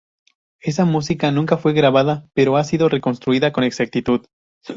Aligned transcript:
Esa 0.61 0.83
música 0.83 1.29
nunca 1.29 1.57
fue 1.57 1.73
grabada, 1.73 2.27
pero 2.33 2.57
ha 2.57 2.63
sido 2.63 2.89
reconstruida 2.89 3.51
con 3.51 3.63
exactitud. 3.63 4.25